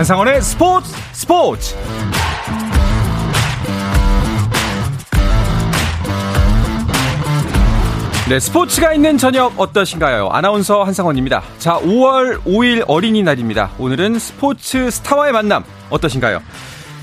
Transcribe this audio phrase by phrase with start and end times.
[0.00, 1.76] 한상원의 스포츠 스포츠
[8.30, 10.30] 네, 스포츠가 있는 저녁 어떠신가요?
[10.30, 11.42] 아나운서 한상원입니다.
[11.58, 13.72] 자, 5월 5일 어린이날입니다.
[13.78, 16.40] 오늘은 스포츠 스타와의 만남 어떠신가요?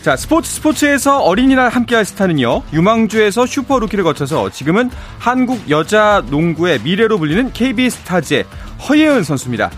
[0.02, 2.64] 자, 스포츠 스포츠에서 어린이날 함께할 스타는요.
[2.74, 8.46] 유망주에서 슈퍼루키를 거쳐서 지금은 한국 여자 농구의 미래로 불리는 KB 스타즈의
[8.90, 9.70] 허예은 선수입니다.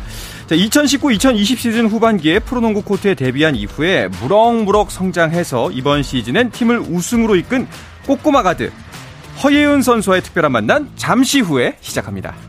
[0.49, 7.67] 자, 2019-2020 시즌 후반기에 프로농구 코트에 데뷔한 이후에 무럭무럭 성장해서 이번 시즌엔 팀을 우승으로 이끈
[8.07, 8.71] 꼬꼬마 가드
[9.43, 12.48] 허예은 선수와의 특별한 만남 잠시 후에 시작합니다.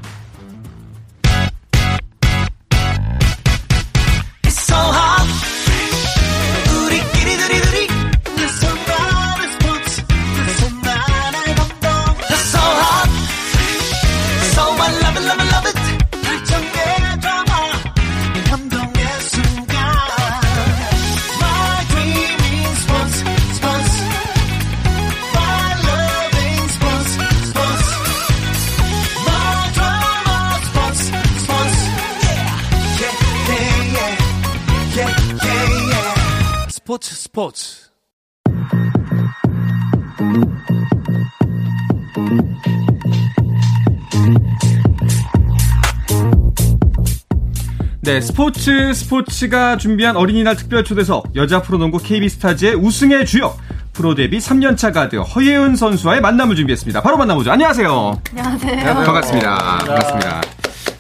[48.21, 53.57] 네, 스포츠 스포츠가 준비한 어린이날 특별 초대석 여자 프로농구 KB스타즈의 우승의 주역
[53.95, 57.01] 프로 데뷔 3년차 가드 허예은 선수와의 만남을 준비했습니다.
[57.01, 57.51] 바로 만나보죠.
[57.51, 58.21] 안녕하세요.
[58.37, 58.95] 안녕하세요.
[58.95, 59.79] 반갑습니다.
[59.79, 60.43] 반갑습니다.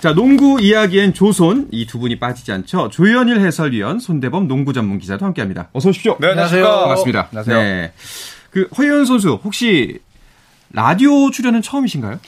[0.00, 2.88] 자, 농구 이야기엔 조손 이두 분이 빠지지 않죠.
[2.88, 5.68] 조현일 해설위원, 손대범 농구 전문 기자도 함께합니다.
[5.74, 6.16] 어서 오십시오.
[6.20, 6.64] 네, 안녕하세요.
[6.64, 7.28] 반갑습니다.
[7.32, 7.56] 안녕하세요.
[7.58, 7.92] 네.
[8.48, 9.98] 그 허예은 선수 혹시
[10.72, 12.18] 라디오 출연은 처음이신가요?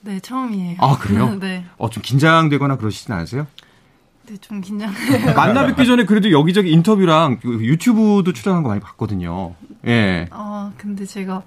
[0.00, 0.78] 네, 처음이에요.
[0.80, 1.36] 아, 그래요?
[1.40, 1.64] 네.
[1.78, 3.46] 어, 좀 긴장되거나 그러시진 않으세요?
[4.26, 5.34] 네, 좀 긴장해요.
[5.34, 9.54] 만나 뵙기 전에 그래도 여기저기 인터뷰랑 그 유튜브도 출연한 거 많이 봤거든요.
[9.86, 10.28] 예.
[10.30, 11.42] 아, 근데 제가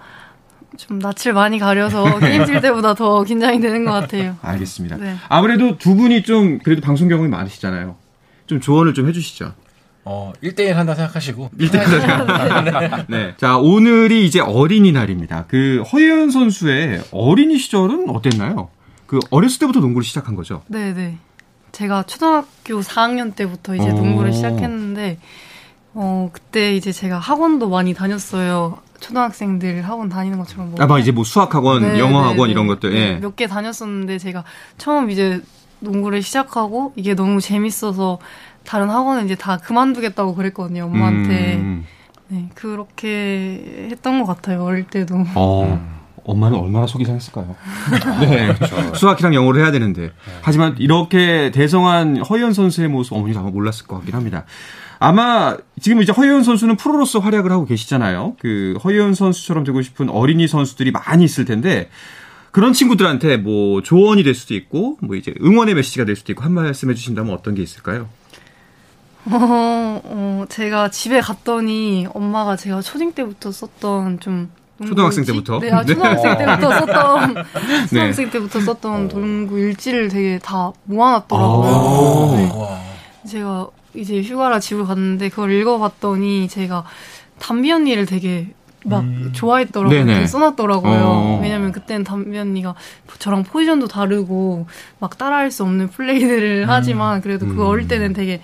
[0.77, 4.37] 좀 낯을 많이 가려서 게임 칠 때보다 더 긴장이 되는 것 같아요.
[4.41, 4.97] 알겠습니다.
[4.97, 5.15] 네.
[5.29, 7.95] 아무래도 두 분이 좀 그래도 방송 경험이 많으시잖아요.
[8.47, 9.53] 좀 조언을 좀 해주시죠.
[10.03, 11.49] 어, 1대1 한다 생각하시고.
[11.57, 13.33] 1대1 네.
[13.37, 15.45] 자, 오늘이 이제 어린이날입니다.
[15.47, 18.69] 그 허예은 선수의 어린이 시절은 어땠나요?
[19.07, 20.61] 그 어렸을 때부터 농구를 시작한 거죠?
[20.67, 21.17] 네, 네.
[21.75, 23.93] 제가 초등학교 4학년 때부터 이제 오.
[23.95, 25.17] 농구를 시작했는데,
[25.93, 28.77] 어, 그때 이제 제가 학원도 많이 다녔어요.
[29.01, 30.71] 초등학생들 학원 다니는 것처럼.
[30.71, 30.81] 뭐.
[30.81, 32.73] 아마 이제 뭐 수학 학원, 네, 영어학원 네, 이런 네.
[32.75, 32.93] 것들.
[32.93, 33.15] 네, 예.
[33.19, 34.45] 몇 개 다녔었는데 제가
[34.77, 35.41] 처음 이제
[35.81, 38.19] 농구를 시작하고 이게 너무 재밌어서
[38.63, 41.85] 다른 학원은 이제 다 그만두겠다고 그랬거든요 엄마한테 음.
[42.29, 46.04] 네 그렇게 했던 것 같아요 어릴 때도 어.
[46.25, 47.55] 엄마는 얼마나 속이 상했을까요?
[48.21, 48.55] 네.
[48.95, 50.11] 수학이랑 영어를 해야 되는데.
[50.41, 54.45] 하지만 이렇게 대성한 허예은 선수의 모습 어머니도 아마 몰랐을 것 같긴 합니다.
[54.99, 58.37] 아마 지금 이제 허예은 선수는 프로로서 활약을 하고 계시잖아요.
[58.39, 61.89] 그 허예은 선수처럼 되고 싶은 어린이 선수들이 많이 있을 텐데
[62.51, 66.53] 그런 친구들한테 뭐 조언이 될 수도 있고 뭐 이제 응원의 메시지가 될 수도 있고 한
[66.53, 68.07] 말씀 해주신다면 어떤 게 있을까요?
[69.25, 74.51] 어, 어, 제가 집에 갔더니 엄마가 제가 초딩 때부터 썼던 좀
[74.85, 75.31] 초등학생 일지?
[75.31, 75.59] 때부터?
[75.59, 76.45] 네, 아, 초등학생 네.
[76.45, 77.35] 때부터 썼던
[77.87, 82.35] 초등학생 때부터 썼던 농구 일지를 되게 다 모아놨더라고요.
[82.37, 82.51] 네.
[82.53, 82.79] 와.
[83.27, 86.83] 제가 이제 휴가라 집을 갔는데 그걸 읽어봤더니 제가
[87.39, 88.49] 담비 언니를 되게
[88.83, 89.03] 막
[89.33, 89.97] 좋아했더라고요.
[89.97, 90.13] 네네.
[90.13, 90.93] 되게 써놨더라고요.
[90.93, 91.39] 어.
[91.41, 92.75] 왜냐면 그때는 담비 언니가
[93.17, 94.67] 저랑 포지션도 다르고
[94.99, 98.41] 막 따라할 수 없는 플레이들을 하지만 그래도 그 어릴 때는 되게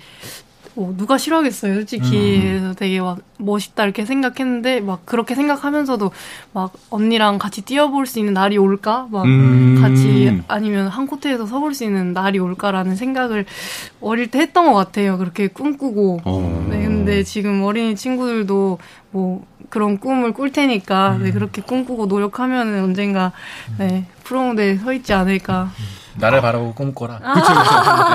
[0.74, 2.40] 어, 누가 싫어하겠어요, 솔직히.
[2.42, 6.10] 그래서 되게 막 멋있다 이렇게 생각했는데 막 그렇게 생각하면서도
[6.52, 9.08] 막 언니랑 같이 뛰어볼 수 있는 날이 올까?
[9.10, 9.78] 막 음.
[9.80, 13.44] 같이 아니면 한 코트에서 서볼 수 있는 날이 올까라는 생각을
[14.00, 15.18] 어릴 때 했던 것 같아요.
[15.18, 16.20] 그렇게 꿈꾸고.
[16.24, 16.66] 어.
[16.70, 18.78] 네, 근데 지금 어린이 친구들도
[19.10, 23.32] 뭐 그런 꿈을 꿀 테니까 네, 그렇게 꿈꾸고 노력하면은 언젠가
[23.78, 25.70] 네, 프로무대에 서 있지 않을까.
[26.16, 27.20] 나를 바라고 꿈꿔라.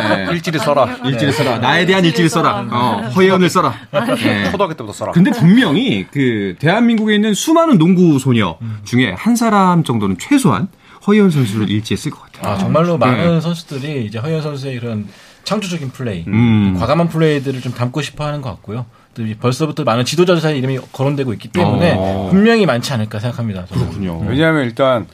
[0.08, 0.28] 네.
[0.32, 0.98] 일지를 써라.
[1.06, 1.58] 일지를 써라.
[1.60, 2.66] 나에 대한 일지를 써라.
[2.70, 3.74] 어, 허예은을 써라.
[3.92, 4.52] 네.
[4.52, 5.12] 초등학교 때부터 써라.
[5.12, 10.68] 근데 분명히 그 대한민국에 있는 수많은 농구 소녀 중에 한 사람 정도는 최소한
[11.08, 12.54] 허예은 선수를 일지했을 것 같아요.
[12.54, 13.06] 아, 정말로 네.
[13.06, 15.08] 많은 선수들이 이제 허연 선수의 이런
[15.46, 16.76] 창조적인 플레이, 음.
[16.78, 18.86] 과감한 플레이들을 좀 담고 싶어 하는 것 같고요.
[19.40, 22.28] 벌써부터 많은 지도자들의 이름이 거론되고 있기 때문에 어.
[22.30, 23.66] 분명히 많지 않을까 생각합니다.
[23.66, 23.86] 저는.
[23.86, 24.20] 그렇군요.
[24.28, 25.08] 왜냐하면 일단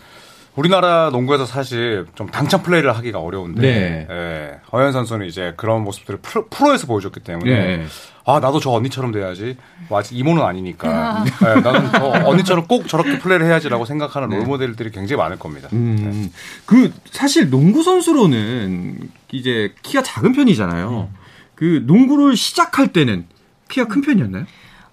[0.55, 4.07] 우리나라 농구에서 사실 좀 당찬 플레이를 하기가 어려운데 네.
[4.09, 7.85] 예, 허연 선수는 이제 그런 모습들을 프로, 프로 에서 보여줬기 때문에 네.
[8.25, 9.57] 아 나도 저 언니처럼 돼야지
[9.89, 14.37] 뭐 아직 이모는 아니니까 예, 나는 저 언니처럼 꼭 저렇게 플레이를 해야지라고 생각하는 네.
[14.37, 15.69] 롤모델들이 굉장히 많을 겁니다.
[15.73, 16.31] 음,
[16.65, 21.09] 그 사실 농구 선수로는 이제 키가 작은 편이잖아요.
[21.55, 23.25] 그 농구를 시작할 때는
[23.69, 24.45] 키가 큰 편이었나요?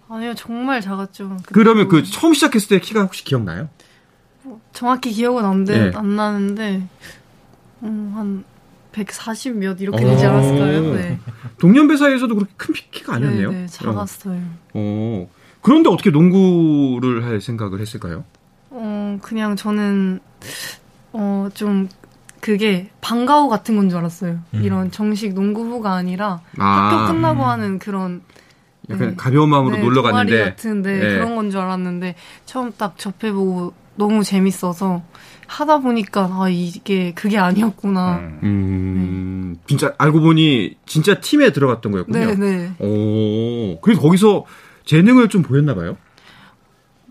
[0.08, 1.36] 아니요, 정말 작았죠.
[1.52, 3.68] 그러면 그 그때도 처음 시작했을 때 키가 혹시 기억나요?
[4.72, 5.96] 정확히 기억은 안, 돼, 네.
[5.96, 6.82] 안 나는데,
[7.82, 8.44] 음, 한
[8.92, 10.08] 140 몇 이렇게 오.
[10.08, 10.94] 되지 않았을까요?
[10.94, 11.18] 네.
[11.58, 13.50] 동년배 사이에서도 그렇게 큰 피- 키가 아니었네요.
[13.52, 14.40] 네, 네, 작았어요.
[14.74, 15.28] 어.
[15.62, 18.24] 그런데 어떻게 농구를 할 생각을 했을까요?
[18.70, 20.20] 어, 그냥 저는,
[21.12, 21.88] 어, 좀,
[22.40, 24.38] 그게 방과후 같은 건 줄 알았어요.
[24.54, 24.62] 음.
[24.62, 28.22] 이런 정식 농구부가 아니라 아, 학교 끝나고 하는 그런
[28.88, 29.14] 약간 네.
[29.14, 31.08] 가벼운 마음으로 네, 놀러 갔는데 같은데 네.
[31.18, 32.14] 그런 건 줄 알았는데
[32.46, 35.02] 처음 딱 접해보고 너무 재밌어서
[35.46, 38.16] 하다 보니까 아 이게 그게 아니었구나.
[38.16, 38.40] 음.
[38.42, 42.34] 음, 진짜 알고 보니 진짜 팀에 들어갔던 거였군요.
[42.34, 42.72] 네네.
[42.78, 44.46] 오, 그래서 거기서
[44.86, 45.98] 재능을 좀 보였나 봐요.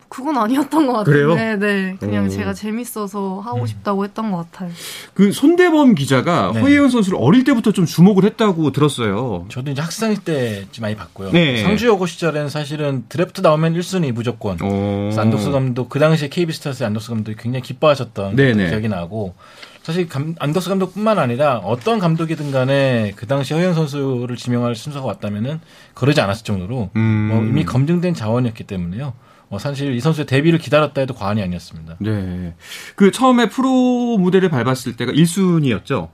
[0.09, 1.03] 그건 아니었던 것 같아요.
[1.05, 1.35] 그래요?
[1.35, 1.95] 네 네.
[1.99, 2.29] 그냥 오.
[2.29, 4.71] 제가 재밌어서 하고 싶다고 했던 것 같아요.
[5.13, 6.61] 그 손대범 기자가 네.
[6.61, 9.45] 허예은 선수를 어릴 때부터 좀 주목을 했다고 들었어요.
[9.49, 11.31] 저도 이제 학생 때 많이 봤고요.
[11.31, 11.61] 네.
[11.61, 14.57] 상주여고 시절에는 사실은 드래프트 나오면 1순위 무조건.
[14.61, 15.01] 어.
[15.03, 18.69] 그래서 안덕수 감독 그 당시에 KB스타스의 안덕수 감독이 굉장히 기뻐하셨던 네네.
[18.69, 19.35] 기억이 나고
[19.83, 25.59] 사실 감- 안덕수 감독뿐만 아니라 어떤 감독이든 간에 그 당시 허영 선수를 지명할 순서가 왔다면은
[25.93, 27.29] 그러지 않았을 정도로 음.
[27.31, 29.13] 뭐 이미 검증된 자원이었기 때문에요.
[29.49, 31.97] 어, 사실 이 선수의 데뷔를 기다렸다 해도 과언이 아니었습니다.
[31.99, 32.53] 네.
[32.95, 36.09] 그 처음에 프로 무대를 밟았을 때가 1순위였죠.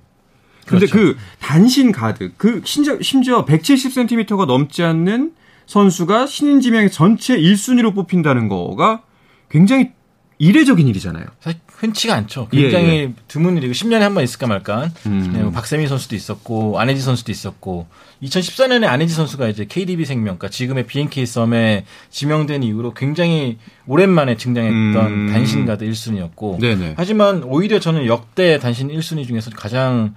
[0.66, 0.94] 근데 그렇죠.
[0.94, 5.34] 그 단신 가드, 그 심지어, 심지어 170cm가 넘지 않는
[5.68, 9.04] 선수가 신인 지명의 전체 1순위로 뽑힌다는 거가
[9.50, 9.92] 굉장히
[10.38, 11.26] 이례적인 일이잖아요.
[11.40, 12.50] 사실 흔치가 않죠.
[12.54, 14.92] 예, 굉장히 드문 일이고 10년에 한 번 있을까 말까.
[15.06, 15.32] 음.
[15.34, 17.88] 네, 뭐 박세미 선수도 있었고 안혜지 선수도 있었고
[18.24, 25.06] 2014년에 안혜지 선수가 이제 KDB 생명, 그러니까 지금의 BNK 썸에 지명된 이후로 굉장히 오랜만에 등장했던
[25.08, 25.30] 음.
[25.34, 26.94] 단신 가드 1순위였고 네네.
[26.98, 30.16] 하지만 오히려 저는 역대 단신 1순위 중에서 가장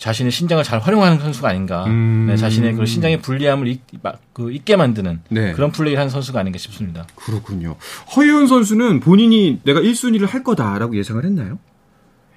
[0.00, 1.84] 자신의 신장을 잘 활용하는 선수가 아닌가.
[1.84, 2.24] 음.
[2.26, 5.52] 네, 자신의 그 신장의 불리함을 잊, 막, 그 잊게 만드는 네.
[5.52, 7.06] 그런 플레이를 하는 선수가 아닌가 싶습니다.
[7.16, 7.76] 그렇군요.
[8.16, 11.58] 허예은 선수는 본인이 내가 1순위를 할 거다라고 예상을 했나요?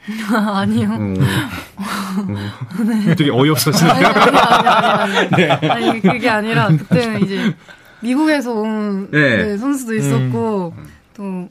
[0.35, 0.89] 아니요.
[0.91, 1.13] 어.
[2.19, 3.15] 어.
[3.15, 3.91] 되게 어이없었어요.
[3.91, 5.49] 아니, 아니, 아니, 아니, 네.
[5.49, 5.89] 아니.
[5.89, 7.55] 아니, 그게 아니라 그때는 이제
[8.01, 9.37] 미국에서 온 네.
[9.45, 10.75] 네, 선수도 있었고
[11.15, 11.49] 또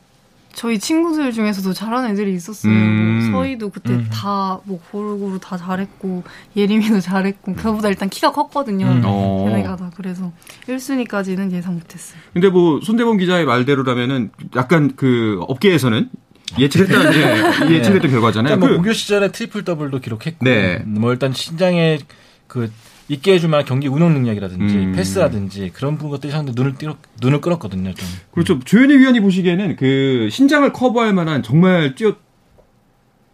[0.55, 2.73] 저희 친구들 중에서도 잘하는 애들이 있었어요.
[2.73, 3.31] 음.
[3.33, 4.07] 뭐 서희도 그때 음.
[4.13, 6.23] 다뭐 고루고루 다 잘했고
[6.57, 8.87] 예림이도 잘했고 그보다 일단 키가 컸거든요.
[8.87, 9.03] 음.
[9.05, 9.47] 어.
[9.49, 10.31] 걔네가 다 그래서
[10.69, 12.21] 1순위까지는 예상 못했어요.
[12.33, 16.11] 근데 뭐 손대범 기자의 말대로라면은 약간 그 업계에서는
[16.59, 18.55] 예측했던 예, 예측했던 결과잖아요.
[18.55, 20.83] 일단 뭐 그- 고교 시절에 트리플 더블도 기록했고, 네.
[20.85, 21.99] 뭐 일단 신장에
[22.47, 22.71] 그
[23.09, 24.93] 있게 해줄 만한 경기 운영 능력이라든지 음.
[24.95, 26.89] 패스라든지 그런 부분 것들이 상당히 눈을 띄
[27.21, 27.93] 눈을 끌었거든요.
[27.95, 28.09] 좀.
[28.33, 28.59] 그렇죠.
[28.61, 32.15] 조현일 위원이 보시기에는 그 신장을 커버할 만한 정말 뛰어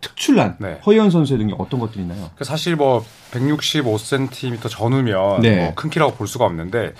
[0.00, 0.78] 특출난 네.
[0.86, 2.30] 허예은 선수의 능력 어떤 것들이 있나요?
[2.36, 5.64] 그 사실 뭐 165cm 전후면 네.
[5.64, 6.92] 뭐큰 키라고 볼 수가 없는데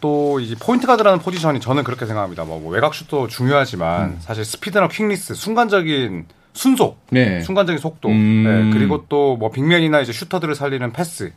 [0.00, 2.44] 또 이제 포인트 가드라는 포지션이 저는 그렇게 생각합니다.
[2.44, 4.16] 뭐 외곽 슛도 중요하지만 음.
[4.20, 7.40] 사실 스피드나 quickness, 순간적인 순속, 네.
[7.40, 8.44] 순간적인 속도, 음.
[8.44, 11.32] 네, 그리고 또 뭐 big man이나 이제 슈터들을 살리는 패스,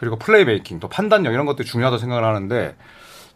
[0.00, 2.74] 그리고 play making, 또 판단력 이런 것들이 중요하다고 생각을 하는데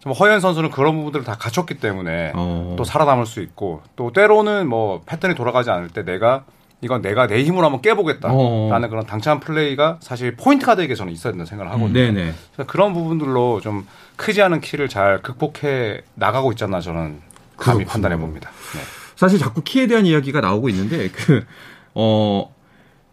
[0.00, 2.74] 좀 허예은 선수는 그런 부분들을 다 갖췄기 때문에 어.
[2.76, 6.44] 또 살아남을 수 있고 또 때로는 뭐 패턴이 돌아가지 않을 때 내가
[6.80, 8.36] 이건 내가 내 힘으로 한번 깨보겠다라는
[8.84, 8.88] 어.
[8.90, 11.92] 그런 당찬 플레이가 사실 포인트 가드에게 저는 있어야 된다고 생각을 하거든요.
[11.94, 12.34] 네네.
[12.54, 17.20] 그래서 그런 부분들로 좀 크지 않은 키를 잘 극복해 나가고 있잖아 저는
[17.56, 17.84] 감히.
[17.84, 18.50] 판단해 봅니다.
[18.74, 18.80] 네.
[19.16, 21.46] 사실 자꾸 키에 대한 이야기가 나오고 있는데 그
[21.94, 22.52] 어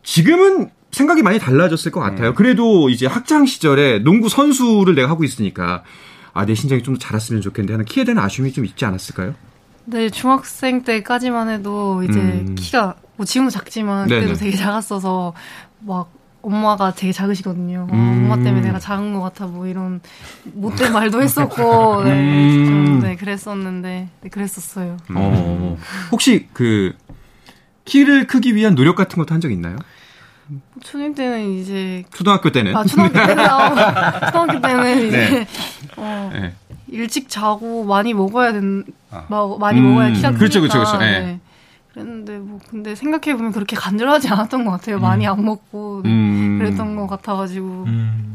[0.03, 2.33] 지금은 생각이 많이 달라졌을 것 같아요.
[2.33, 5.83] 그래도 이제 학창 시절에 농구 선수를 내가 하고 있으니까
[6.33, 9.33] 아 내 신장이 좀 더 자랐으면 좋겠는데 하는 키에 대한 아쉬움이 좀 있지 않았을까요?
[9.86, 12.55] 네, 중학생 때까지만 해도 이제 음.
[12.55, 14.21] 키가 뭐 지금도 작지만 네네.
[14.21, 15.33] 그때도 되게 작았어서
[15.79, 17.88] 막 엄마가 되게 작으시거든요.
[17.91, 18.24] 아, 음.
[18.31, 20.01] 엄마 때문에 내가 작은 것 같아 뭐 이런
[20.53, 22.65] 못된 말도 했었고 네, 음.
[22.65, 24.98] 좀, 네 그랬었는데 네, 그랬었어요.
[25.13, 25.77] 어
[26.12, 26.93] 혹시 그
[27.86, 29.75] 키를 크기 위한 노력 같은 것도 한 적 있나요?
[30.84, 35.48] 초딩 때는 이제 초등학교 때는 아 초등학교 때는 아, 초등학교 때는 이제 네.
[35.98, 36.53] 어, 네.
[36.88, 39.25] 일찍 자고 많이 먹어야 된 아.
[39.29, 40.98] 마- 많이 음, 먹어야 키가 크니까 그렇죠, 그렇죠, 그렇죠.
[40.98, 41.39] 네.
[41.93, 45.00] 그랬는데 뭐 근데 생각해 보면 그렇게 간절하지 않았던 것 같아요.
[45.00, 46.10] 많이 안 먹고 네.
[46.10, 46.60] 음.
[46.60, 48.30] 그랬던 것 같아가지고 음.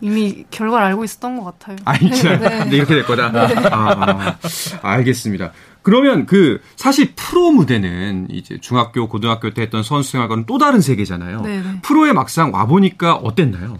[0.00, 1.76] 이미 결과를 알고 있었던 것 같아요.
[1.84, 2.36] 알죠.
[2.38, 2.64] 네.
[2.66, 3.32] 네, 이렇게 될 거다.
[3.72, 4.36] 아, 아,
[4.82, 5.52] 알겠습니다.
[5.82, 11.40] 그러면 그 사실 프로 무대는 이제 중학교, 고등학교 때 했던 선수 생활과는 또 다른 세계잖아요.
[11.42, 11.64] 네, 네.
[11.82, 13.78] 프로에 막상 와 보니까 어땠나요?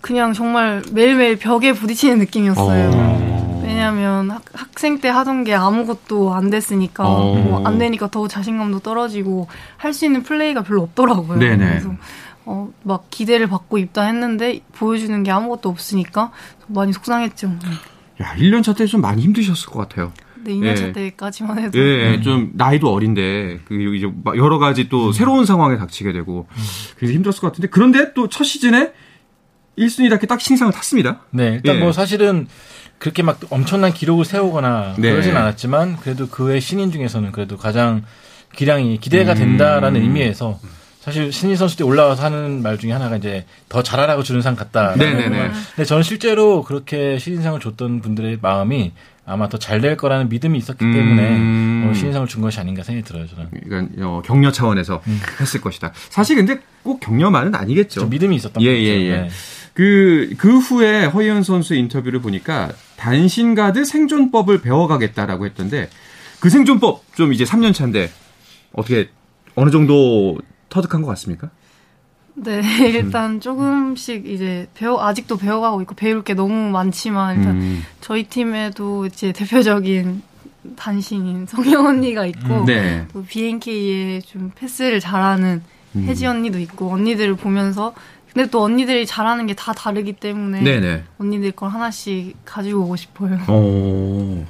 [0.00, 2.90] 그냥 정말 매일매일 벽에 부딪히는 느낌이었어요.
[2.94, 3.62] 어.
[3.66, 7.34] 왜냐하면 학, 학생 때 하던 게 아무것도 안 됐으니까 어.
[7.34, 11.38] 뭐 안 되니까 더 자신감도 떨어지고 할 수 있는 플레이가 별로 없더라고요.
[11.38, 11.66] 네네.
[11.68, 11.90] 그래서
[12.50, 16.32] 어, 막 기대를 받고 입단했는데 보여주는 게 아무것도 없으니까
[16.66, 17.48] 많이 속상했죠.
[18.22, 20.12] 야, 1년차 때 좀 많이 힘드셨을 것 같아요.
[20.44, 20.92] 네, 2년차 예.
[20.92, 21.78] 때까지만 해도.
[21.78, 26.46] 예, 좀 나이도 어린데 그 이제 막 여러 가지 또 새로운 상황에 닥치게 되고
[26.96, 28.92] 그래서 힘들었을 것 같은데 그런데 또 첫 시즌에
[29.78, 31.20] 1순위답게 딱 신상을 탔습니다.
[31.30, 31.80] 네, 일단 예.
[31.80, 32.46] 뭐 사실은
[32.98, 35.10] 그렇게 막 엄청난 기록을 세우거나 네.
[35.12, 38.02] 그러진 않았지만 그래도 그외 신인 중에서는 그래도 가장
[38.56, 40.04] 기량이 기대가 된다라는 음.
[40.06, 40.58] 의미에서
[41.00, 44.94] 사실 신인 선수 때 올라와서 하는 말 중에 하나가 이제 더 잘하라고 주는 상 같다.
[44.96, 45.50] 네네네.
[45.76, 48.92] 근데 저는 실제로 그렇게 신인상을 줬던 분들의 마음이
[49.24, 50.92] 아마 더 잘 될 거라는 믿음이 있었기 음.
[50.92, 53.26] 때문에 어, 신인상을 준 것이 아닌가 생각이 들어요.
[53.26, 55.20] 저는 그러니까 어, 격려 차원에서 음.
[55.40, 55.92] 했을 것이다.
[56.08, 58.00] 사실 근데 꼭 격려만은 아니겠죠.
[58.00, 58.86] 좀 믿음이 있었던 예, 것 같아요.
[58.88, 59.10] 예, 예.
[59.22, 59.28] 네.
[59.74, 65.88] 그, 그 후에 허이현 선수의 인터뷰를 보니까 단신가드 생존법을 배워가겠다라고 했던데
[66.40, 68.10] 그 생존법 좀 이제 3년 차인데
[68.72, 69.08] 어떻게
[69.54, 71.50] 어느 정도 터득한 것 같습니까?
[72.34, 72.60] 네,
[72.94, 79.06] 일단 조금씩 이제 배워 아직도 배워가고 있고 배울 게 너무 많지만 일단 음, 저희 팀에도
[79.06, 80.22] 이제 대표적인
[80.76, 83.06] 단신인 성영 언니가 있고 네.
[83.12, 85.62] 또 BNK에 좀 패스를 잘하는
[85.96, 86.04] 음.
[86.04, 87.94] 혜지 언니도 있고 언니들을 보면서
[88.34, 91.04] 근데 또 언니들이 잘하는 게 다 다르기 때문에 네네.
[91.18, 93.38] 언니들 걸 하나씩 가지고 오고 싶어요.
[93.48, 94.46] 어,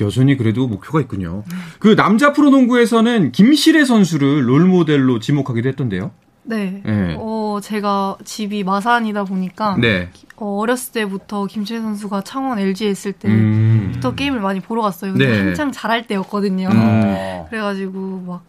[0.00, 1.42] 여전히 그래도 목표가 있군요.
[1.80, 6.12] 그 남자 프로농구에서는 김실애 선수를 롤 모델로 지목하기도 했던데요.
[6.44, 6.82] 네.
[6.84, 7.16] 네.
[7.18, 10.10] 어, 제가 집이 마산이다 보니까 네.
[10.36, 14.16] 어, 어렸을 때부터 김채 선수가 창원 LG에 있을 때부터 음.
[14.16, 15.14] 게임을 많이 보러 갔어요.
[15.14, 15.38] 네.
[15.38, 16.68] 한창 잘할 때였거든요.
[16.68, 16.76] 음.
[16.76, 17.46] 어.
[17.50, 18.44] 그래가지고 막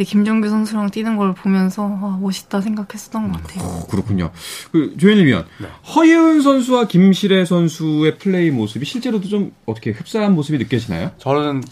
[0.00, 3.62] 그때 김정규 선수랑 뛰는 걸 보면서 아, 멋있다 생각했었던 것 같아요.
[3.68, 4.30] 어, 그렇군요.
[4.72, 5.66] 그 조현일 위원, 네.
[5.94, 11.10] 허예은 선수와 김실애 선수의 플레이 모습이 실제로도 좀 어떻게 흡사한 모습이 느껴지나요?
[11.18, 11.62] 저는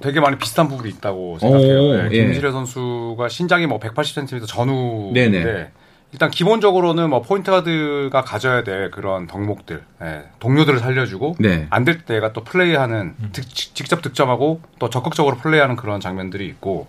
[0.00, 1.78] 되게 많이 비슷한 부분이 있다고 생각해요.
[1.78, 2.24] 오, 네, 예.
[2.24, 5.70] 김실애 선수가 신장이 뭐 180cm 전후인데 네네.
[6.12, 11.66] 일단 기본적으로는 뭐 포인트 가드가 가져야 될 그런 덕목들, 예, 동료들을 살려주고 네.
[11.68, 16.86] 안될 때가 또 플레이하는 득- 직접 득점하고 또 적극적으로 플레이하는 그런 장면들이 있고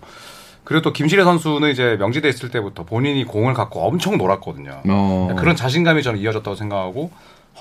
[0.66, 4.82] 그리고 또 김실애 선수는 이제 명지대 있을 때부터 본인이 공을 갖고 엄청 놀았거든요.
[4.90, 5.28] 어.
[5.30, 7.12] 네, 그런 자신감이 저는 이어졌다고 생각하고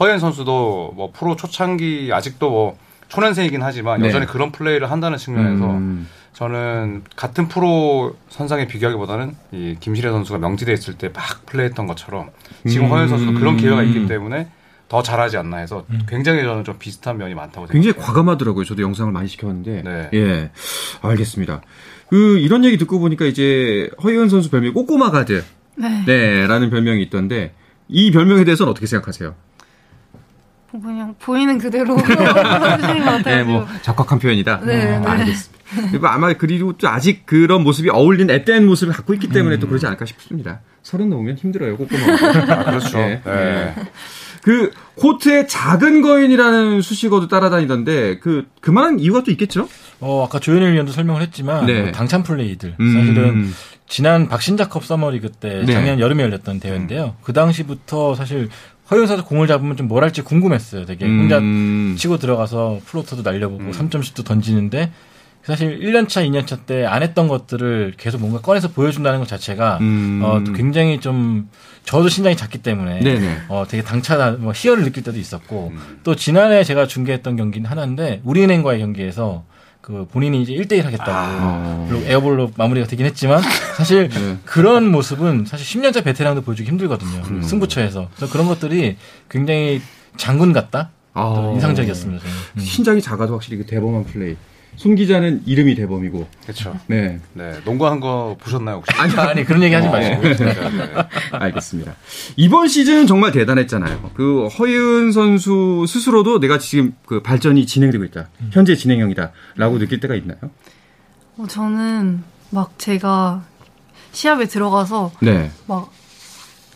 [0.00, 2.76] 허연 선수도 뭐 프로 초창기 아직도 뭐
[3.08, 4.08] 초년생이긴 하지만 네.
[4.08, 6.08] 여전히 그런 플레이를 한다는 측면에서 음.
[6.32, 12.30] 저는 같은 프로 선상에 비교하기보다는 이 김실애 선수가 명지대 있을 때 막 플레이했던 것처럼
[12.68, 12.90] 지금 음.
[12.90, 14.48] 허연 선수도 그런 기회가 있기 때문에
[14.88, 18.06] 더 잘하지 않나 해서 굉장히 저는 좀 비슷한 면이 많다고 굉장히 생각해요.
[18.06, 18.64] 과감하더라고요.
[18.64, 19.82] 저도 영상을 많이 시켰는데.
[19.82, 20.10] 네.
[20.14, 20.50] 예.
[21.02, 21.60] 알겠습니다.
[22.08, 25.44] 그 이런 얘기 듣고 보니까 이제 허예은 선수 별명이 꼬꼬마 가드.
[25.76, 26.04] 네.
[26.06, 27.52] 네, 라는 별명이 있던데
[27.88, 29.34] 이 별명에 대해서는 어떻게 생각하세요?
[30.82, 31.96] 그냥 보이는 그대로.
[33.24, 34.60] 네, 뭐 적확한 표현이다.
[34.64, 35.06] 네, 아, 네.
[35.06, 35.54] 알겠습니다.
[35.90, 39.86] 그리고 아마 그리고 또 아직 그런 모습이 어울리는 앳된 모습을 갖고 있기 때문에 또 그러지
[39.86, 40.60] 않을까 싶습니다.
[40.82, 42.02] 서른 넘으면 힘들어요, 꼬꼬마.
[42.52, 42.98] 아, 그렇죠.
[42.98, 43.22] 네.
[43.24, 43.74] 네.
[44.42, 49.68] 그 코트에 작은 거인이라는 수식어도 따라다니던데 그 그만한 이유가 또 있겠죠?
[50.00, 51.82] 어, 아까 조현일 위원도 설명을 했지만 네.
[51.82, 52.92] 뭐 당찬 플레이들 음.
[52.94, 53.52] 사실은
[53.86, 55.72] 지난 박신자컵 서머리그 때 네.
[55.72, 57.16] 작년 여름에 열렸던 대회인데요.
[57.22, 58.48] 그 당시부터 사실
[58.90, 60.84] 허용 선수 공을 잡으면 좀 뭘 할지 궁금했어요.
[60.84, 61.94] 되게 혼자 음.
[61.98, 64.90] 치고 들어가서 플로터도 날려보고 3점슛도 던지는데
[65.42, 70.20] 사실 1년차, 2년차 때 안 했던 것들을 계속 뭔가 꺼내서 보여준다는 것 자체가 음.
[70.24, 71.50] 어, 또 굉장히 좀
[71.84, 73.36] 저도 신장이 작기 때문에 네네.
[73.48, 75.72] 어, 되게 당차다, 뭐 희열을 느낄 때도 있었고
[76.02, 79.44] 또 지난해 제가 중계했던 경기는 하나인데 우리은행과의 경기에서
[79.84, 81.86] 그 본인이 이제 1대1 하겠다고 어.
[81.86, 83.42] 물론 에어볼로 마무리가 되긴 했지만
[83.76, 84.38] 사실 네.
[84.46, 87.22] 그런 모습은 사실 10년차 베테랑도 보여주기 힘들거든요.
[87.28, 87.42] 음.
[87.42, 88.08] 승부처에서.
[88.16, 88.96] 그래서 그런 것들이
[89.28, 89.82] 굉장히
[90.16, 90.90] 장군 같다?
[91.12, 91.34] 아.
[91.36, 92.18] 또 인상적이었습니다.
[92.22, 92.34] 저는.
[92.56, 92.60] 음.
[92.60, 94.36] 신장이 작아도 확실히 그 대범한 플레이.
[94.76, 96.26] 손 기자는 이름이 대범이고.
[96.42, 96.78] 그렇죠.
[96.86, 97.20] 네.
[97.32, 97.52] 네.
[97.64, 98.92] 농구하는 거 보셨나요 혹시?
[98.98, 100.22] 아니, 아니, 그런 얘기 하지 마시고.
[100.22, 100.54] 네, 네, 네.
[101.32, 101.94] 알겠습니다.
[102.36, 104.10] 이번 시즌 정말 대단했잖아요.
[104.14, 108.28] 그 허윤 선수 스스로도 내가 지금 그 발전이 진행되고 있다.
[108.50, 110.38] 현재 진행형이다라고 느낄 때가 있나요?
[111.36, 113.44] 어, 저는 막 제가
[114.12, 115.50] 시합에 들어가서 네.
[115.66, 115.92] 막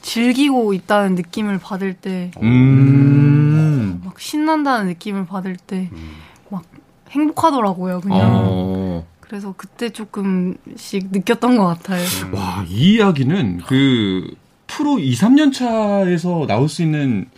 [0.03, 4.01] 즐기고 있다는 느낌을 받을 때, 음.
[4.05, 6.01] 막 신난다는 느낌을 받을 때, 막
[7.11, 8.21] 행복하더라고요, 그냥.
[8.23, 9.07] 어.
[9.21, 12.03] 그래서 그때 조금씩 느꼈던 것 같아요.
[12.33, 14.35] 와, 이 이야기는 그
[14.67, 17.29] 프로 2, 3년 차에서 나올 수 있는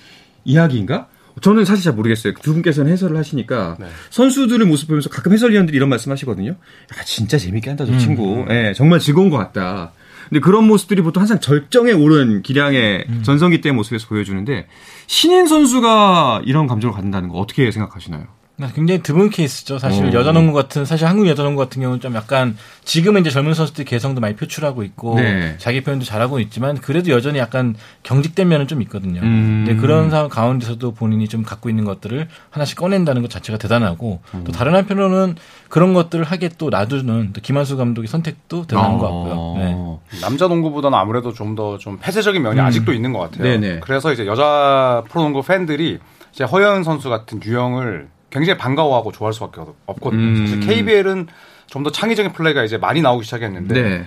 [0.45, 1.09] 이야기인가?
[1.41, 2.35] 저는 사실 잘 모르겠어요.
[2.35, 3.87] 두 분께서는 해설을 하시니까 네.
[4.11, 6.51] 선수들의 모습 보면서 가끔 해설위원들이 이런 말씀 하시거든요.
[6.51, 8.45] 야, 진짜 재밌게 한다, 저 친구.
[8.51, 9.93] 예, 정말 즐거운 것 같다.
[10.29, 14.67] 근데 그런 모습들이 보통 항상 절정에 오른 기량의 전성기 때 모습에서 보여주는데
[15.07, 18.27] 신인 선수가 이런 감정을 갖는다는 거 어떻게 생각하시나요?
[18.69, 19.79] 굉장히 드문 케이스죠.
[19.79, 20.13] 사실 어.
[20.13, 23.85] 여자 농구 같은 사실 한국 여자 농구 같은 경우는 좀 약간 지금은 이제 젊은 선수들이
[23.85, 25.55] 개성도 많이 표출하고 있고 네.
[25.59, 29.21] 자기 표현도 잘하고 있지만 그래도 여전히 약간 경직된 면은 좀 있거든요.
[29.23, 29.65] 음.
[29.65, 34.45] 근데 그런 상황 가운데서도 본인이 좀 갖고 있는 것들을 하나씩 꺼낸다는 것 자체가 대단하고 음.
[34.45, 35.37] 또 다른 한편으로는
[35.69, 39.25] 그런 것들을 하게 또 놔두는 또 김한수 감독의 선택도 대단한 것 어.
[39.25, 40.01] 같고요.
[40.11, 40.21] 네.
[40.21, 43.43] 남자 농구보다는 아무래도 좀 더좀 폐쇄적인 면이 아직도 있는 것 같아요.
[43.43, 43.61] 음.
[43.61, 43.81] 네네.
[43.81, 45.99] 그래서 이제 여자 프로농구 팬들이
[46.33, 50.23] 이제 허연 선수 같은 유형을 굉장히 반가워하고 좋아할 수밖에 없- 없거든요.
[50.23, 50.47] 음.
[50.47, 51.27] 사실 KBL은
[51.67, 54.07] 좀 더 창의적인 플레이가 이제 많이 나오기 시작했는데 네.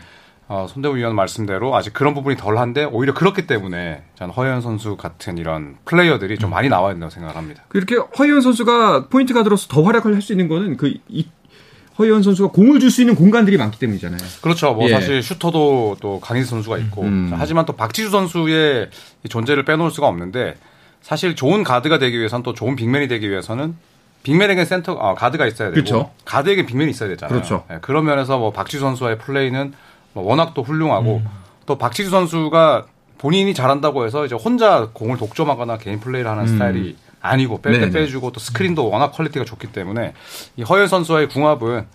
[0.49, 5.37] 어, 손대우 위원 말씀대로 아직 그런 부분이 덜한데 오히려 그렇기 때문에 저는 허연 선수 같은
[5.37, 7.63] 이런 플레이어들이 좀 많이 나와야 된다고 생각을 합니다.
[7.69, 11.25] 그렇게 허이원 선수가 포인트 가드로서 더 활약을 할 수 있는 거는 그 이,
[11.97, 14.19] 허예은 선수가 공을 줄 수 있는 공간들이 많기 때문이잖아요.
[14.41, 14.73] 그렇죠.
[14.73, 14.93] 뭐 예.
[14.93, 17.31] 사실 슈터도 또 강이슬 선수가 있고 음.
[17.35, 18.89] 하지만 또 박지수 선수의
[19.23, 20.57] 이 존재를 빼놓을 수가 없는데
[21.01, 23.75] 사실 좋은 가드가 되기 위해서는 또 좋은 빅맨이 되기 위해서는
[24.23, 26.11] 빅맨에게 센터 아, 가드가 있어야 되고 그렇죠.
[26.25, 27.35] 가드에게 big man이 있어야 되잖아요.
[27.35, 27.65] 그렇죠.
[27.71, 29.73] 예, 그런 면에서 뭐 박지수 선수의 플레이는
[30.13, 31.29] 뭐 워낙 또 훌륭하고 음.
[31.65, 32.85] 또 박지수 선수가
[33.17, 37.91] 본인이 잘한다고 해서 이제 혼자 공을 독점하거나 개인 플레이를 하는 스타일이 아니고 뺄때 음.
[37.91, 38.05] 네네.
[38.05, 40.13] 빼주고 또 스크린도 워낙 quality가 좋기 때문에
[40.57, 41.85] 이 허예은 선수와의 궁합은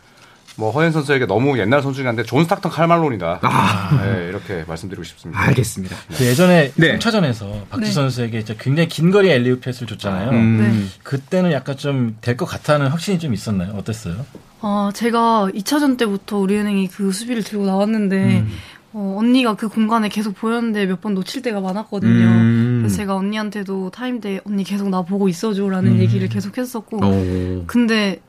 [0.58, 3.40] 뭐 허예은 선수에게 너무 옛날 선수긴 한데 존 스탁턴 칼 말론이다.
[4.02, 5.40] 네, 이렇게 말씀드리고 싶습니다.
[5.40, 5.94] 알겠습니다.
[6.16, 6.98] 그 예전에 네.
[6.98, 7.92] 3차전에서 박지 네.
[7.92, 10.30] 선수에게 진짜 굉장히 긴 거리 alley-oop 패스를 줬잖아요.
[10.30, 10.90] 음.
[11.04, 13.72] 그때는 약간 좀 될 것 같다는 확신이 좀 있었나요?
[13.76, 14.16] 어땠어요?
[14.60, 18.50] 아, 제가 2차전 때부터 우리은행이 그 수비를 들고 나왔는데, 음.
[18.92, 22.10] 어, 언니가 그 공간에 계속 보였는데 몇 번 놓칠 때가 많았거든요.
[22.26, 22.78] 음.
[22.80, 25.98] 그래서 제가 언니한테도 타임 때 언니 계속 나 보고 있어줘라는 음.
[26.00, 27.64] 얘기를 계속 했었고, 오.
[27.68, 28.27] 근데 어,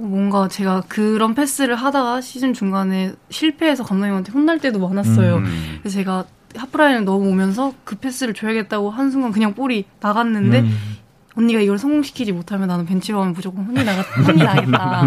[0.00, 5.36] 뭔가 제가 그런 패스를 하다가 시즌 중간에 실패해서 감독님한테 혼날 때도 많았어요.
[5.36, 5.78] 음.
[5.80, 6.24] 그래서 제가
[6.56, 10.96] 하프라인을 넘어오면서 그 패스를 줘야겠다고 한순간 그냥 볼이 나갔는데 음.
[11.36, 15.06] 언니가 이걸 성공시키지 못하면 나는 벤치로 하면 무조건 혼이 나가 혼이 나겠다.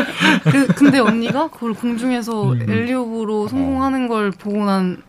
[0.50, 2.70] 그, 근데 언니가 그걸 공중에서 음.
[2.70, 5.02] 엘리오브로 성공하는 걸 보고 난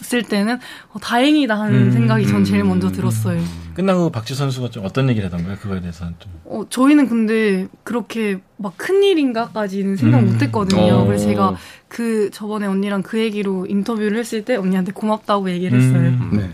[0.00, 0.58] 쓸 때는
[0.92, 1.92] 어, 다행이다 하는 음.
[1.92, 3.40] 생각이 전 제일 먼저 들었어요.
[3.74, 5.56] 끝나고 박지 선수가 좀 어떤 얘기를 하던가요?
[5.60, 6.32] 그거에 대해서는 좀.
[6.44, 10.32] 어, 저희는 근데 그렇게 막 큰일인가까지는 생각 음.
[10.32, 10.94] 못 했거든요.
[11.00, 11.04] 어.
[11.06, 11.56] 그래서 제가
[11.88, 15.98] 그 저번에 언니랑 그 얘기로 인터뷰를 했을 때 언니한테 고맙다고 얘기를 했어요.
[15.98, 16.30] 음.
[16.34, 16.50] 네.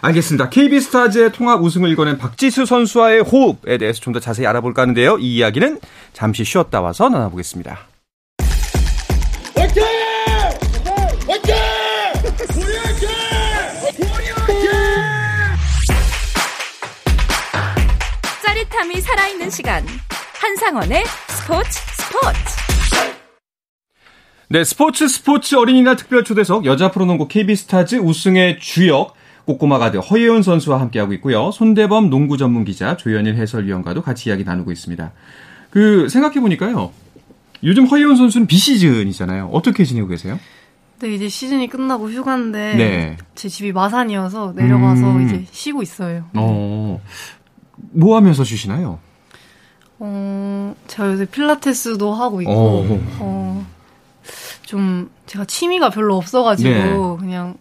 [0.00, 0.48] 알겠습니다.
[0.50, 5.18] KB스타즈의 통합 우승을 이뤄낸 박지수 선수와의 호흡에 대해서 좀 더 자세히 알아볼까 하는데요.
[5.18, 5.80] 이 이야기는
[6.12, 7.87] 잠시 쉬었다 와서 나눠보겠습니다.
[18.78, 19.84] 짜릿함이 살아있는 시간
[20.40, 22.38] 한상원의 스포츠 스포츠
[24.48, 29.14] 네, 스포츠 스포츠 어린이날 특별 초대석 여자 프로농구 KB스타즈 우승의 주역
[29.46, 31.50] 꼬꼬마 가드 허예원 선수와 함께하고 있고요.
[31.50, 35.12] 손대범 농구 전문 기자 조현일 해설위원과도 같이 이야기 나누고 있습니다.
[35.70, 36.92] 그 생각해 보니까요.
[37.64, 39.50] 요즘 허예원 선수는 비시즌이잖아요.
[39.52, 40.38] 어떻게 지내고 계세요?
[40.98, 43.16] 근데 이제 시즌이 끝나고 휴가인데 네.
[43.36, 45.26] 제 집이 마산이어서 내려가서 음.
[45.26, 46.24] 이제 쉬고 있어요.
[46.34, 47.00] 어.
[47.92, 48.98] 뭐 하면서 쉬시나요?
[49.98, 53.00] 어, 제가 요새 필라테스도 하고 있고, 어.
[53.20, 53.66] 어,
[54.62, 57.16] 좀, 제가 취미가 별로 없어가지고, 네.
[57.18, 57.56] 그냥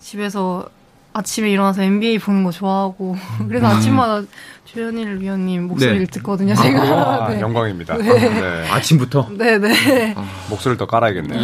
[0.00, 0.68] 집에서
[1.12, 3.48] 아침에 일어나서 NBA 보는 거 좋아하고, 음.
[3.48, 4.22] 그래서 아침마다
[4.64, 6.82] 조현일 위원님 목소리를 듣거든요, 제가.
[6.82, 7.40] 아, 네.
[7.40, 7.96] 영광입니다.
[7.96, 8.04] 네.
[8.18, 8.68] 네.
[8.70, 9.30] 아침부터?
[9.30, 10.14] 네네.
[10.50, 11.40] 목소리를 더 깔아야겠네요.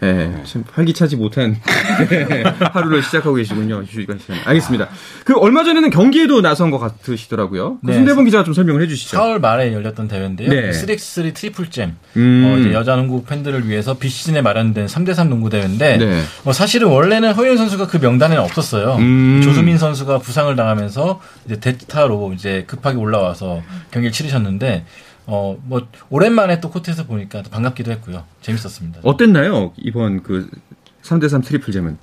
[0.00, 1.54] 네, 참 활기차지 못한
[2.72, 3.82] 하루를 시작하고 계시군요.
[3.86, 4.38] 휴가 시간.
[4.46, 4.88] 알겠습니다.
[5.24, 7.78] 그 얼마 전에는 경기에도 나선 것 같으시더라고요.
[7.84, 7.94] 그 네.
[7.94, 9.18] 손대범 기자가 좀 설명을 해주시죠.
[9.18, 10.48] 4월 말에 열렸던 대회인데요.
[10.48, 10.70] 네.
[10.70, 11.96] 3x3 트리플 잼.
[12.16, 12.44] 음.
[12.46, 16.22] 어, 이제 여자 농구 팬들을 위해서 비시즌에 마련된 3대3 농구 대회인데 네.
[16.42, 18.94] 뭐 사실은 원래는 허예은 선수가 그 명단에는 없었어요.
[18.96, 19.40] 음.
[19.42, 24.84] 조수민 선수가 부상을 당하면서 이제 대타로 이제 급하게 올라와서 경기를 치르셨는데
[25.26, 28.24] 어 뭐 오랜만에 또 코트에서 보니까 또 반갑기도 했고요.
[28.42, 29.00] 재밌었습니다.
[29.02, 29.72] 어땠나요?
[29.76, 30.48] 이번 그
[31.02, 31.98] 3대3 트리플 잼은.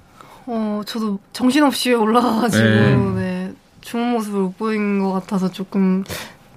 [0.45, 2.95] 어, 저도 정신없이 올라가가지고, 네.
[3.15, 3.53] 네.
[3.79, 6.03] 좋은 모습을 못 보인 것 같아서 조금,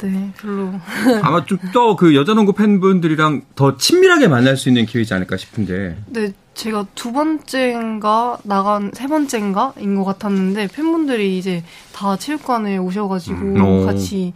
[0.02, 0.72] 네, 별로.
[1.22, 5.96] 아마 좀 더 그 여자농구 팬분들이랑 더 친밀하게 만날 수 있는 기회이지 않을까 싶은데.
[6.06, 13.64] 네, 제가 두 번째인가 나간 세 번째인가인 것 같았는데 팬분들이 이제 다 체육관에 오셔가지고 음.
[13.64, 13.86] 오.
[13.86, 14.32] 같이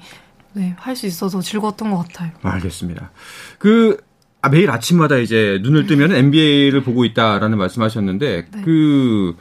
[0.52, 2.30] 네, 할 수 있어서 즐거웠던 것 같아요.
[2.42, 3.10] 알겠습니다.
[3.58, 3.98] 그
[4.42, 8.62] 아, 매일 아침마다 이제 눈을 뜨면 NBA를 보고 있다라는 말씀하셨는데 네.
[8.64, 9.36] 그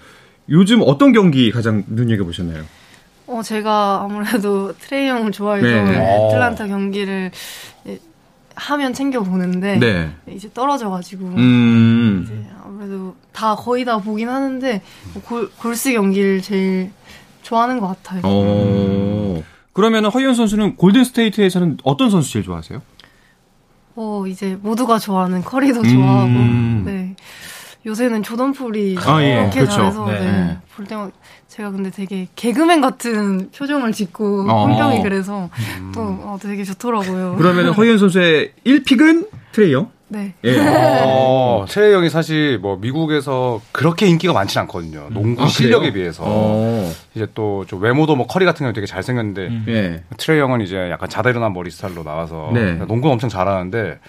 [0.49, 2.63] 요즘 어떤 경기 가장 눈여겨 보셨나요?
[3.30, 6.28] 어, 제가 아무래도 트레이 형을 좋아해서 네.
[6.28, 7.30] 애틀란타 경기를
[8.56, 10.10] 하면 챙겨 보는데 네.
[10.28, 12.24] 이제 떨어져가지고 음.
[12.26, 14.82] 이제 아무래도 다 거의 다 보긴 하는데
[15.26, 16.92] 골, 골스 경기를 제일
[17.44, 18.22] 좋아하는 것 같아요.
[18.26, 19.44] 어.
[19.74, 22.82] 그러면 허예은 선수는 골든 스테이트에서는 어떤 선수 제일 좋아하세요?
[23.96, 26.84] 어, 이제 모두가 좋아하는 커리도 좋아하고, 음.
[26.86, 26.99] 네.
[27.86, 29.36] 요새는 조던 풀이 아, 예.
[29.38, 29.76] 그렇게 그렇죠.
[29.78, 30.20] 잘해서 네.
[30.20, 30.58] 네.
[30.76, 31.12] 볼 때마다
[31.48, 34.65] 제가 근데 되게 개그맨 같은 표정을 짓고 어.
[34.68, 35.50] 환경이 그래서
[35.94, 37.36] 또 어, 되게 좋더라고요.
[37.38, 39.89] 그러면 허예은 선수의 1pick은 트레이 영?
[40.12, 40.34] 네.
[40.44, 40.58] 예.
[41.06, 45.08] 어, 트레이 영이 사실 뭐 미국에서 그렇게 인기가 많진 않거든요.
[45.12, 45.94] 농구 아, 실력에 그래요?
[45.94, 46.24] 비해서.
[46.26, 46.92] 어.
[47.15, 49.65] 이제 또 좀 외모도 뭐 커리 같은 경우 되게 잘생겼는데 음.
[49.70, 50.04] 예.
[50.18, 52.74] 트레이 영은 이제 약간 자다 일어난 머리 스타일로 나와서 네.
[52.88, 54.00] 농구 엄청 잘하는데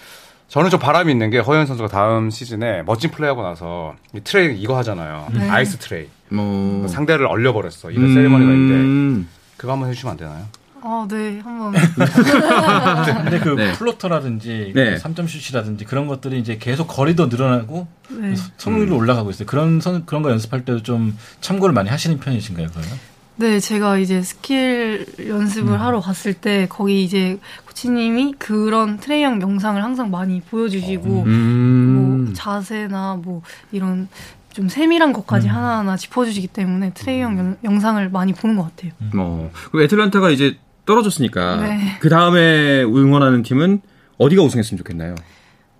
[0.51, 4.75] 저는 좀 바람이 있는 게 허예은 선수가 다음 시즌에 멋진 플레이하고 나서 이 트레이 이거
[4.79, 5.29] 하잖아요.
[5.33, 5.49] 네.
[5.49, 6.07] Ice 트레이.
[6.27, 7.89] 뭐 상대를 얼려버렸어.
[7.89, 9.29] 이런 세리머니가 있는데 음.
[9.55, 10.45] 그거 한번 해주시면 안 되나요?
[10.83, 11.39] 아, 네.
[11.39, 11.71] 한번
[13.23, 13.71] 근데 그 네.
[13.73, 14.97] floater라든지 네.
[14.97, 18.35] 3점 슛이라든지 그런 것들이 이제 계속 거리도 늘어나고 네.
[18.57, 19.45] 성능도 올라가고 있어요.
[19.45, 22.99] 그런 선, 그런 거 연습할 때도 좀 참고를 많이 하시는 편이신가요, 그러면?
[23.41, 29.83] 네, 제가 이제 스킬 연습을 하러 갔을 때 거기 이제 코치님이 그런 트레이 영 영상을
[29.83, 32.23] 항상 많이 보여주시고 음.
[32.25, 34.07] 뭐 자세나 뭐 이런
[34.53, 38.91] 좀 세밀한 것까지 하나하나 짚어주시기 때문에 트레이 영 영- 영상을 많이 보는 것 같아요.
[39.13, 41.97] 뭐 그리고 애틀란타가 이제 떨어졌으니까 네.
[41.99, 43.81] 그 다음에 응원하는 팀은
[44.19, 45.15] 어디가 우승했으면 좋겠나요?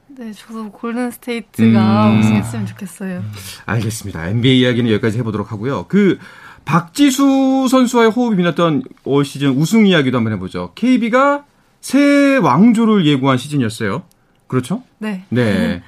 [0.07, 2.19] 네, 저도 골든 스테이트가 음.
[2.21, 3.23] 우승했으면 좋겠어요.
[3.65, 4.27] 알겠습니다.
[4.29, 5.85] NBA 이야기는 여기까지 해보도록 하고요.
[5.87, 6.17] 그
[6.65, 10.71] 박지수 선수와의 호흡이 빛났던 올 시즌 우승 이야기도 한번 해보죠.
[10.75, 11.45] KB가
[11.81, 14.03] 새 왕조를 예고한 시즌이었어요.
[14.47, 14.83] 그렇죠?
[14.99, 15.23] 네.
[15.29, 15.81] 네.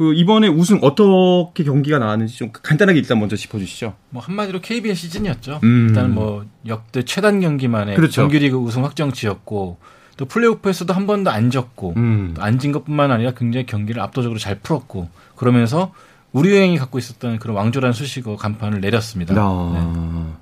[0.00, 3.94] 그 이번에 우승 어떻게 경기가 나왔는지 좀 간단하게 일단 먼저 짚어주시죠.
[4.08, 5.60] 뭐 한마디로 KB의 시즌이었죠.
[5.62, 5.88] 음.
[5.88, 8.22] 일단 뭐 역대 최단 경기만에 그렇죠.
[8.22, 9.76] 정규리그 우승 확정지었고
[10.16, 12.34] 또 플레이오프에서도 한 번도 안 졌고 음.
[12.38, 15.92] 안진 것뿐만 아니라 굉장히 경기를 압도적으로 잘 풀었고 그러면서
[16.32, 19.34] 우리 여행이 갖고 있었던 그런 왕조라는 수식어 간판을 내렸습니다.
[19.34, 19.40] 네.
[19.42, 20.36] 아.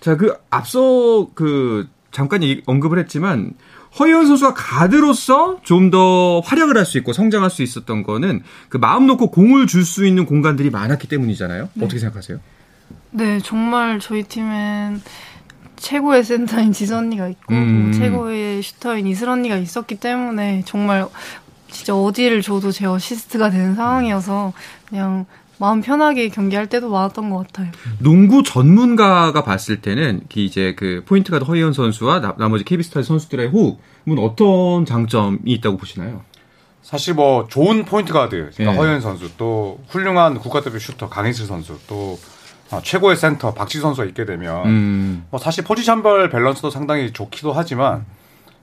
[0.00, 3.52] 자, 그 앞서 그 잠깐 언급을 했지만
[3.98, 9.06] 허예은 선수가 가드로서 좀 더 활약을 할 수 있고 성장할 수 있었던 거는 그 마음
[9.06, 11.70] 놓고 공을 줄 수 있는 공간들이 많았기 때문이잖아요.
[11.82, 12.38] 어떻게 생각하세요?
[13.10, 15.02] 네, 정말 저희 팀엔
[15.76, 17.90] 최고의 센터인 지수 언니가 있고 음.
[17.90, 21.06] 뭐 최고의 슈터인 이슬 언니가 있었기 때문에 정말
[21.70, 24.52] 진짜 어디를 줘도 제 어시스트가 되는 상황이어서
[24.88, 25.26] 그냥
[25.58, 27.70] 마음 편하게 경기할 때도 많았던 것 같아요.
[27.98, 33.48] 농구 전문가가 봤을 때는 그 이제 그 포인트 가드 허예은 선수와 나, 머지 KB스타 선수들의
[33.48, 36.22] 호흡은 어떤 장점이 있다고 보시나요?
[36.82, 38.76] 사실 뭐 좋은 포인트 가드 그러니까 예.
[38.78, 42.18] 허예은 선수 또 훌륭한 국가대표 슈터 강이슬 선수 또
[42.70, 45.26] 어, 최고의 센터 박지수 선수가 있게 되면 음.
[45.30, 48.06] 뭐 사실 포지션별 밸런스도 상당히 좋기도 하지만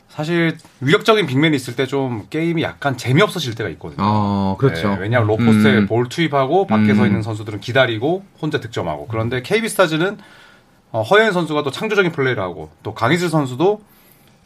[0.10, 3.98] 사실 위력적인 big man이 있을 때 좀 게임이 약간 재미없어질 때가 있거든요.
[4.00, 4.90] 아, 그렇죠.
[4.96, 5.88] 네, 왜냐하면 low post에 음.
[5.88, 7.08] 볼 투입하고 밖에 서 음.
[7.08, 10.18] 있는 선수들은 기다리고 혼자 득점하고 그런데 KB 스타즈는
[10.92, 13.82] 어, 허예은 선수가 또 창조적인 플레이를 하고 또 강이슬 선수도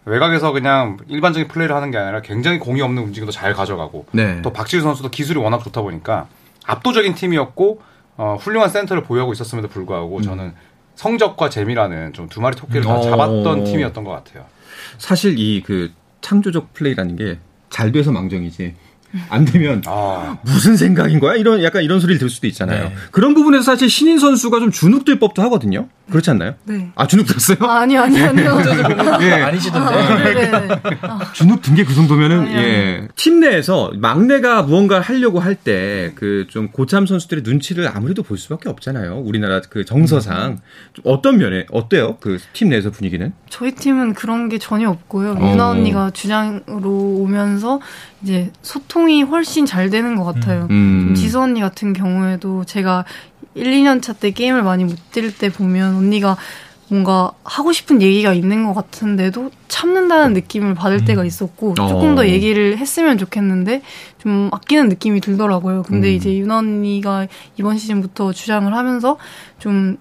[0.06, 4.41] 외곽에서 그냥 일반적인 플레이를 하는 게 아니라 굉장히 공이 없는 움직임도 잘 가져가고 네.
[4.41, 6.28] 또 박지수 선수도 기술이 워낙 좋다 보니까
[6.65, 7.82] 압도적인 팀이었고
[8.17, 10.54] 어, 훌륭한 센터를 보유하고 있었음에도 불구하고 저는
[10.95, 12.97] 성적과 재미라는 좀 두 마리 토끼를 다 음.
[12.97, 13.02] 어.
[13.02, 14.45] 잡았던 팀이었던 것 같아요.
[14.97, 18.75] 사실 이 그 창조적 플레이라는 게 잘 돼서 망정이지.
[19.30, 21.36] 안 되면 아, 무슨 생각인 거야?
[21.36, 22.89] 이런 약간 이런 소리를 들을 수도 있잖아요.
[22.89, 22.95] 네.
[23.12, 25.88] 그런 부분에서 사실 신인 선수가 좀 주눅들 법도 하거든요.
[26.09, 26.55] 그렇지 않나요?
[26.65, 26.91] 네.
[26.95, 27.57] 아 주눅 들었어요?
[27.61, 28.57] 아, 아니 아니 아니요.
[29.21, 29.31] 예.
[29.33, 29.95] 아니시던데.
[29.95, 30.67] 아, 네네.
[31.33, 32.63] 주눅 든 게 그 정도면은 아니, 아니.
[32.65, 33.07] 예.
[33.15, 38.67] 팀 내에서 막내가 무언가를 하려고 할 때 그 좀 고참 선수들의 눈치를 아무래도 볼 수밖에
[38.69, 39.19] 없잖아요.
[39.19, 40.59] 우리나라 그 정서상
[40.93, 42.17] 좀 어떤 면에 어때요?
[42.17, 43.31] 그 팀 내에서 분위기는?
[43.49, 45.37] 저희 팀은 그런 게 전혀 없고요.
[45.39, 45.51] 어.
[45.51, 47.79] 유나 언니가 주장으로 오면서
[48.23, 50.67] 이제 소통이 훨씬 잘 되는 것 같아요.
[50.71, 51.13] 음.
[51.15, 53.05] 지수 언니 같은 경우에도 제가
[53.55, 56.37] 1, 2년 차 때 게임을 많이 못 뛸 때 보면 언니가
[56.89, 62.15] 뭔가 하고 싶은 얘기가 있는 것 같은데도 참는다는 느낌을 받을 때가 있었고 조금 어.
[62.15, 63.81] 더 얘기를 했으면 좋겠는데
[64.17, 65.83] 좀 아끼는 느낌이 들더라고요.
[65.83, 66.13] 근데 음.
[66.15, 69.17] 이제 유나 언니가 이번 시즌부터 주장을 하면서
[69.57, 69.97] 좀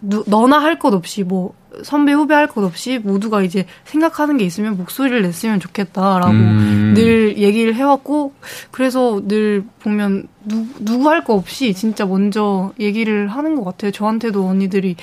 [0.00, 1.52] 누, 너나 할 것 없이 뭐
[1.84, 6.92] 선배 후배 할 것 없이 모두가 이제 생각하는 게 있으면 목소리를 냈으면 좋겠다라고 음.
[6.96, 8.32] 늘 얘기를 해왔고
[8.70, 13.90] 그래서 늘 보면 누, 누구 할 거 없이 진짜 먼저 얘기를 하는 것 같아요.
[13.90, 14.96] 저한테도 언니들이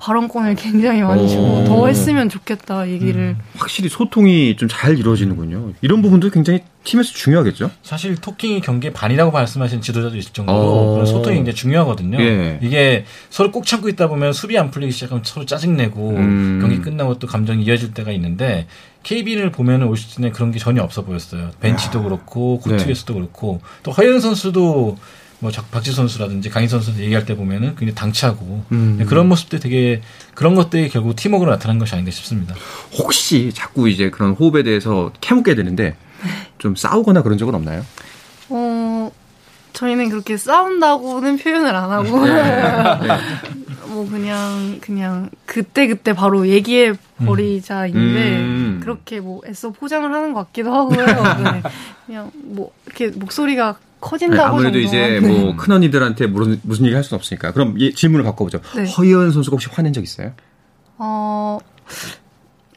[0.00, 1.64] 발언권을 굉장히 많이 주고 오.
[1.64, 5.72] 더 했으면 좋겠다 얘기를 확실히 소통이 좀 잘 이루어지는군요.
[5.82, 7.70] 이런 부분도 굉장히 팀에서 중요하겠죠?
[7.82, 10.92] 사실 토킹이 경기의 반이라고 말씀하시는 지도자도 있을 정도로 어.
[10.92, 12.18] 그런 소통이 굉장히 중요하거든요.
[12.20, 12.58] 예.
[12.62, 16.58] 이게 서로 꼭 참고 있다 보면 수비 안 풀리기 시작하면 서로 짜증내고 음.
[16.62, 18.68] 경기 끝나고 또 감정이 이어질 때가 있는데
[19.02, 21.50] KB를 보면은 올 시즌에 그런 게 전혀 없어 보였어요.
[21.60, 22.94] 벤치도 그렇고 코트 네.
[23.12, 24.96] 그렇고 또 허영 선수도
[25.40, 28.96] 뭐 작- 박지 선수라든지 강희 선수 얘기할 때 보면은 굉장히 당차고 음.
[28.98, 30.02] 네, 그런 모습들 되게
[30.34, 32.54] 그런 것들이 결국 팀워크로 나타난 것이 아닌가 싶습니다.
[32.98, 35.96] 혹시 자꾸 이제 그런 호흡에 대해서 캐묻게 되는데
[36.58, 37.84] 좀 싸우거나 그런 적은 없나요?
[38.50, 39.10] 어,
[39.72, 42.18] 저희는 그렇게 싸운다고는 표현을 안 하고,
[43.88, 46.92] 뭐, 그냥, 그냥, 그때 그때 바로 얘기해
[47.24, 47.98] 버리자인데,
[48.40, 48.80] 음.
[48.82, 51.06] 그렇게 뭐, 애써 포장을 하는 것 같기도 하고요.
[51.52, 51.62] 네.
[52.06, 54.42] 그냥, 뭐, 이렇게 목소리가 커진다고.
[54.42, 55.40] 네, 아무래도 이제 정도만.
[55.56, 58.60] 뭐큰 언니들한테 무슨 무슨 얘기 할 수는 없으니까 그럼 이 질문을 바꿔보죠.
[58.76, 58.90] 네.
[58.90, 60.32] 허이은 선수가 혹시 화낸 적 있어요?
[60.98, 61.58] 어,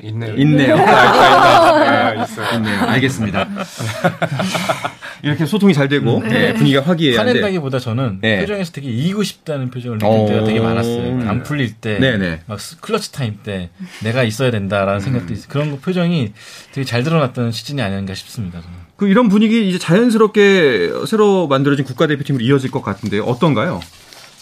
[0.02, 0.34] 있네요.
[0.36, 0.76] 있네요.
[0.76, 2.56] 네, 있어요.
[2.58, 2.80] 있네요.
[2.82, 3.48] 알겠습니다.
[5.24, 8.40] 이렇게 소통이 잘 되고 네, 분위기가 화기애애한데 화낸다기보다 저는 네.
[8.42, 10.26] 표정에서 되게 이기고 싶다는 표정을 느낄 어.
[10.28, 11.30] 때가 되게 많았어요.
[11.30, 12.42] 안 풀릴 때, 네네.
[12.46, 13.70] 막 스- clutch time 때
[14.04, 15.48] 내가 있어야 된다라는 생각도 있어요.
[15.50, 16.34] 그런 거 표정이
[16.74, 18.60] 되게 잘 드러났던 시즌이 아닌가 싶습니다.
[18.62, 18.83] 저는.
[18.96, 23.80] 그 이런 분위기 이제 자연스럽게 새로 만들어진 국가대표팀으로 이어질 것 같은데 어떤가요?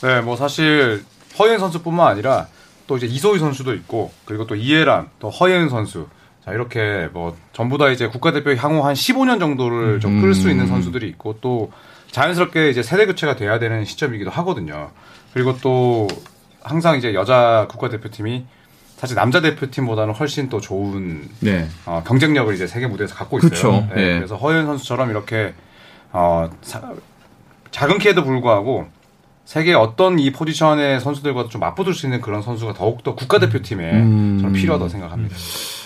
[0.04, 1.04] 네, 뭐 사실
[1.40, 2.48] 허예은 선수뿐만 아니라
[2.88, 6.08] 또 이제 이소희 선수도 있고 그리고 또 이해란, 또 허예은 선수.
[6.44, 10.68] 자, 이렇게 뭐 전부 다 이제 국가대표 향후 한 15년 정도를 좀 끌 수 있는
[10.68, 11.72] 선수들이 있고 또
[12.12, 14.92] 자연스럽게 이제 세대 교체가 돼야 되는 시점이기도 하거든요.
[15.34, 16.08] 그리고 또
[16.62, 18.46] 항상 이제 여자 국가대표팀이
[19.02, 21.68] 사실 남자 대표팀보다는 훨씬 또 좋은 네.
[21.88, 23.88] 어, 경쟁력을 이제 세계 무대에서 갖고 있어요.
[23.96, 24.16] 네, 예.
[24.18, 25.56] 그래서 허연 선수처럼 이렇게
[26.12, 26.94] 어, 사-
[27.72, 28.86] 작은 키에도 불구하고
[29.44, 34.38] 세계 어떤 이 포지션의 선수들과도 좀 맞붙을 수 있는 그런 선수가 더욱더 국가대표팀에 음.
[34.40, 35.36] 저는 필요하다고 생각합니다.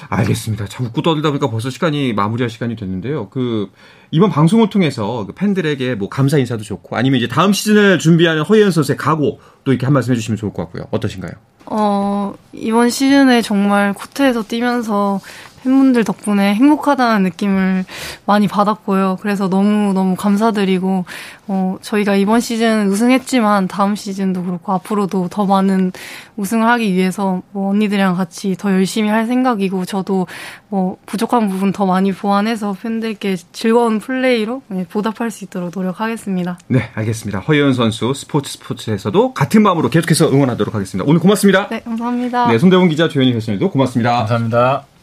[0.10, 0.66] 알겠습니다.
[0.66, 3.30] 참 웃고 떠들다 보니까 벌써 시간이 마무리할 시간이 됐는데요.
[3.30, 3.72] 그
[4.12, 8.72] 이번 방송을 통해서 그 팬들에게 뭐 감사 인사도 좋고 아니면 이제 다음 시즌을 준비하는 허예은
[8.72, 10.84] 선수의 각오 또 이렇게 한 말씀 해주시면 좋을 것 같고요.
[10.92, 11.32] 어떠신가요?
[11.68, 15.20] 어, 이번 시즌에 정말 코트에서 뛰면서
[15.66, 17.86] 팬분들 덕분에 행복하다는 느낌을
[18.26, 19.18] 많이 받았고요.
[19.20, 21.06] 그래서 너무너무 감사드리고,
[21.48, 25.92] 어, 저희가 이번 시즌 우승했지만 다음 시즌도 그렇고 앞으로도 더 많은
[26.38, 30.28] 우승을 하기 위해서 뭐 언니들이랑 같이 더 열심히 할 생각이고, 저도
[30.70, 36.60] 뭐 부족한 부분 더 많이 보완해서 팬들께 즐거운 플레이로 네, 보답할 수 있도록 노력하겠습니다.
[36.68, 37.40] 네, 알겠습니다.
[37.40, 41.10] 허예은 선수 스포츠 스포츠에서도 같은 마음으로 계속해서 응원하도록 하겠습니다.
[41.10, 41.68] 오늘 고맙습니다.
[41.70, 42.48] 네, 감사합니다.
[42.48, 44.18] 네, 송대원 기자, 조현희 교수님도 고맙습니다.
[44.18, 44.95] 감사합니다.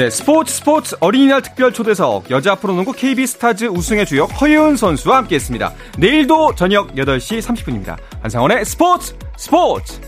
[0.00, 5.74] 네, 스포츠 스포츠 어린이날 특별 초대석 여자 프로농구 KB스타즈 우승의 주역 허예은 선수와 함께했습니다.
[5.98, 7.98] 내일도 저녁 8시 30분입니다.
[8.22, 10.00] 한상원의 스포츠 스포츠!